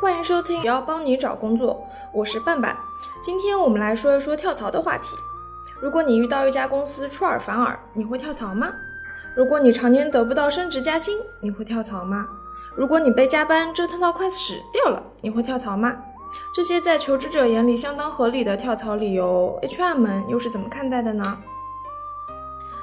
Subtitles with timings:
[0.00, 2.74] 欢迎收听，也要帮你找工作，我是半半。
[3.20, 5.14] 今天我们来说一说跳槽的话题。
[5.78, 8.72] 如果你遇到一家公司出尔反尔，你会跳槽吗？
[9.36, 12.26] 如果你常年得不到升职加薪，你会跳槽吗？
[12.74, 15.94] 如果你被加班折腾到快死掉了，你会跳槽吗？
[16.54, 21.36] 这些在求职者眼里相当合理的跳槽理由，HR 们又是怎么看待的呢？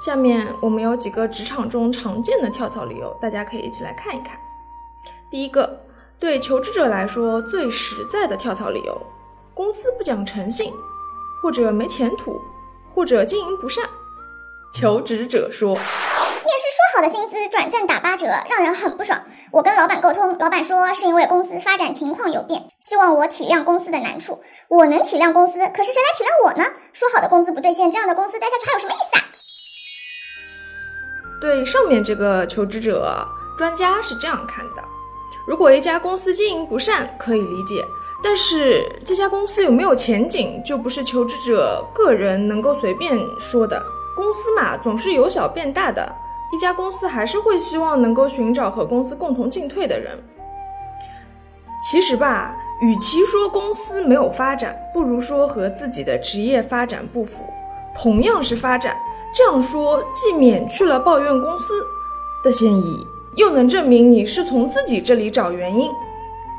[0.00, 4.38] 下面我们有几个职场中常见的跳槽理由，大家可以一起来看一看。
[5.28, 5.80] 第一个。
[6.20, 9.00] 对求职者来说，最实在的跳槽理由：
[9.54, 10.70] 公司不讲诚信，
[11.42, 12.38] 或者没前途，
[12.94, 13.82] 或者经营不善。
[14.74, 19.18] 求职者说：“面试说好的薪资转正打八折，让人很不爽。
[19.50, 24.38] 我跟老板沟通，老板说是因为公司发展情况有变，希望我体谅公司的难处。
[24.68, 26.64] 我能体谅公司，可是谁来体谅我呢？
[26.92, 29.24] 说好的工资不兑现，这样的公司待下去还有什么意思啊？”
[31.40, 34.84] 对上面这个求职者，专家是这样看的。
[35.46, 37.84] 如果一家公司经营不善，可以理解，
[38.22, 43.82] 但是这家公司有没有前景，就不是求职者个人能够随便说的。
[44.16, 46.14] 公司嘛，总是由小变大的，
[46.52, 50.22] 一家公司还是会希望能够寻找和公司共同进退的人。
[51.82, 57.42] 其实吧，与其说公司没有发展，不如说和自己的职业发展不符。
[57.96, 58.94] 同样是发展，
[59.34, 61.82] 这样说既免去了抱怨公司
[62.44, 63.06] 的嫌疑。
[63.40, 65.90] 又能证明你是从自己这里找原因，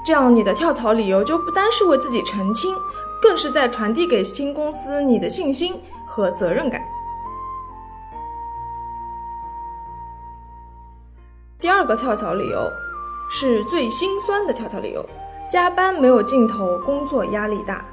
[0.04, 2.76] 这样你的跳槽理由就不单是为自己澄清，
[3.22, 6.82] 更是在传递给新公司你的信心和责任感。
[11.60, 12.68] 第二个跳槽理由
[13.30, 15.08] 是最心酸的跳槽理由：
[15.48, 17.86] 加班没有尽头，工作压力大。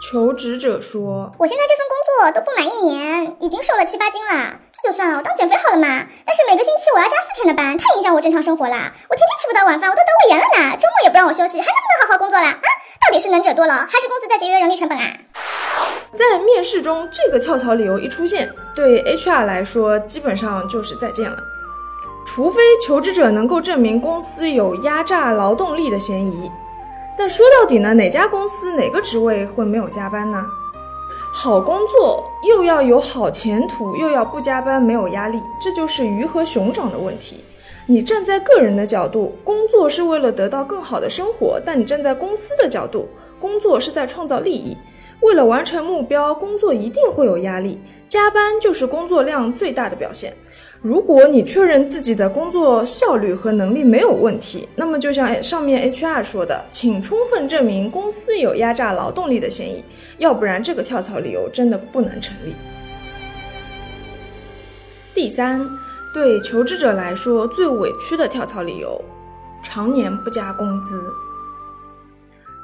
[0.00, 4.58] 求职者说：“我现在这份工作都不满一年，已经瘦了七八斤了。
[4.82, 5.86] 就算了，我当减肥好了嘛。
[6.24, 8.92] 但是每个星期我要加四天的班，太影响我正常生活啦。
[9.08, 10.76] 我天天吃不到晚饭，我都得胃炎了呢。
[10.78, 12.48] 周末也不让我休息，还能不能好好工作啦？
[12.48, 12.66] 啊，
[13.06, 15.12] 到底是能者多劳，还是公司在节约人力成本啊？”
[16.16, 21.36] 在面试中，这个跳槽理由一出现，对 HR 来说基本上就是再见了。
[22.26, 26.50] 除非求职者能够证明公司有压榨劳动力的嫌疑。
[27.18, 30.44] 但说到底呢，哪家公司哪个职位会没有加班呢？
[31.32, 37.42] 好工作又要有好前途，又要不加班没有压力，这就是鱼和熊掌的问题。
[37.86, 43.08] 你站在个人的角度，工作是为了得到更好的生活；但你站在公司的角度，
[43.40, 44.76] 工作是在创造利益。
[45.22, 50.34] 为了完成目标，工作一定会有压力，加班就是工作量最大的表现。
[50.82, 59.84] 如果你确认自己的工作效率和能力没有问题，那么就像上面 HR 说的，请充分证明公司有压榨劳动力的嫌疑，
[60.16, 62.54] 要不然这个跳槽理由真的不能成立。
[65.14, 65.68] 第三，
[66.14, 68.98] 对求职者来说最委屈的跳槽理由，
[69.62, 71.12] 常年不加工资。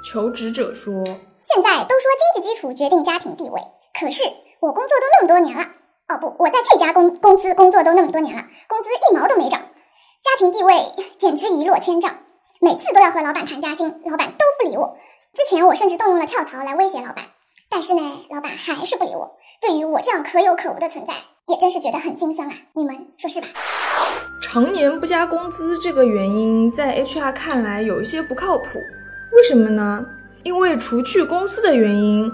[0.03, 1.05] 求职者说
[1.45, 3.61] ：“现在都说经济基础决定家庭地位，
[4.01, 4.25] 可是
[4.61, 5.67] 我工作都那么多年了。”
[6.09, 10.75] 哦不，我在这家公公司工作都那么多年了，工资一毛都没涨，家庭地位
[11.19, 12.19] 简直一落千丈。
[12.61, 14.97] 每次都要和老板谈加薪，老板都不理我。
[15.35, 17.25] 之前我甚至动用了跳槽来威胁老板，
[17.69, 19.37] 但是呢，老板还是不理我。
[19.61, 21.15] 对于我这样可有可无的存在，
[21.49, 22.55] 也真是觉得很心酸啊！
[22.75, 23.49] 你们说是吧？
[24.41, 28.79] 常年不加工资这个原因，在 HR 看来有一些不靠谱。
[29.33, 30.07] 为什么呢？
[30.47, 32.33] 因为除去公司的原因。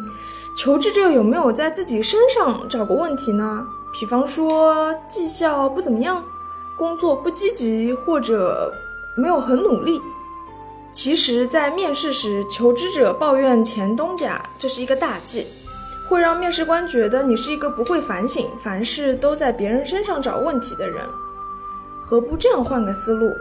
[0.54, 3.66] 求职者有没有在自己身上找过问题呢？
[3.98, 6.22] 比方说绩效不怎么样，
[6.76, 8.70] 工作不积极，或者
[9.14, 9.98] 没有很努力。
[10.92, 15.46] 其实，在面试时，求职者抱怨前东家，这是一个大忌，
[16.06, 21.02] 会让面试官觉得你是一个不会反省、凡事都在别人身上找问题的人。
[21.98, 23.34] 何不这样换个思路？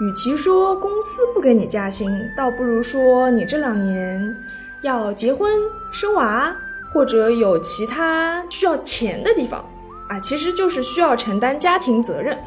[0.00, 4.36] 与其说公司不给你加薪，倒不如说你这两年。
[4.82, 5.60] 要结婚
[5.92, 6.56] 生娃，
[6.90, 9.62] 或者有其他需要钱的地方，
[10.08, 12.42] 啊，其实就是需要承担家庭责任。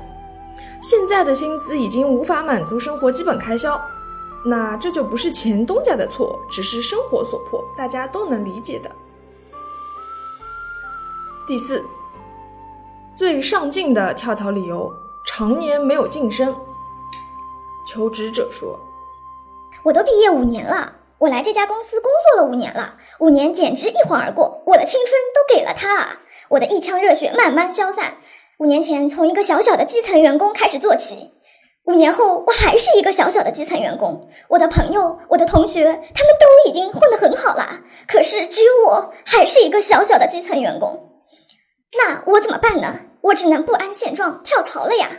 [0.82, 3.80] 现在的薪资已经无法满足生活基本开销，
[4.44, 8.90] 那这就不是前东家的错，只是生活所迫，大家都能理解的。
[11.46, 11.84] 第四，
[13.16, 14.92] 最上进的跳槽理由：
[15.24, 16.52] 常年没有晋升。
[17.94, 18.80] 求职者说
[19.86, 26.18] ：“我都毕业五年了。”我来这家公司工作了五年了，五年简直一晃而过，我的青春都给了他，
[26.50, 28.16] 我的一腔热血慢慢消散。
[28.58, 31.32] 五年前从一个小小的基层员工开始做起，
[31.86, 34.28] 五年后我还是一个小小的基层员工。
[34.50, 41.10] 我的朋友、我的同学，他们都已经混得很好了，可是只有我还是一个小小的基层员工。
[41.96, 43.02] 那我怎么办呢？
[43.22, 45.12] 我只能不安现状，跳槽了呀。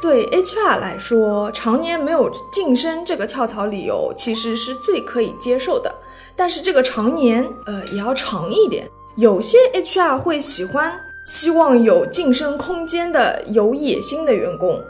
[0.00, 5.92] 对 HR 来说，常年没有晋升这个跳槽理由，其实是最可以接受的。
[6.36, 8.88] 但是这个常年，呃，也要长一点。
[9.16, 10.92] 有些 HR 会喜欢
[11.24, 14.80] 希望有晋升空间的有野心的员工，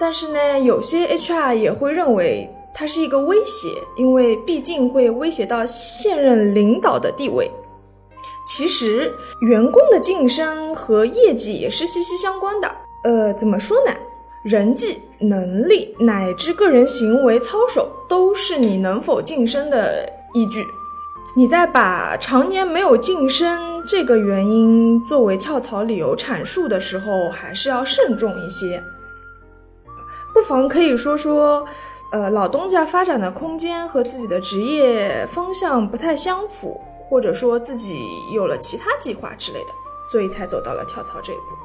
[0.00, 7.50] 但是呢，有些 HR 也会认为它是一个威胁，因为毕竟会威胁到现任领导的地位。
[8.46, 9.12] 其实，
[9.42, 12.74] 员工的晋升和业绩也是息息相关的。
[13.04, 13.92] 呃，怎么说呢？
[14.44, 20.66] 人际能力乃至个人行为操守，都是你能否晋升的依据。
[21.34, 28.84] 你在把常年没有晋升这个原因作为跳槽理由阐述的时候，还是要慎重一些。
[30.34, 31.66] 不妨可以说说，
[32.12, 37.98] 呃，老东家发展的空间和自己的职业方向不太相符，或者说自己
[38.34, 39.70] 有了其他计划之类的，
[40.12, 41.63] 所以才走到了跳槽这一步。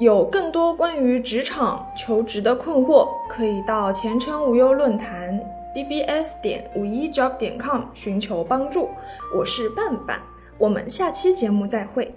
[0.00, 5.38] 有更多关于职场求职的困惑，可以到前程无忧论坛
[5.74, 8.88] bbs 点五一 job 点 com 寻求帮助。
[9.36, 10.18] 我是半半，
[10.56, 12.10] 我们下期节目再会。